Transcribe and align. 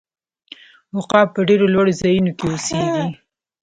عقاب 0.97 1.27
په 1.35 1.41
ډیرو 1.47 1.67
لوړو 1.73 1.91
ځایونو 2.01 2.31
کې 2.37 2.45
اوسیږي 2.47 3.05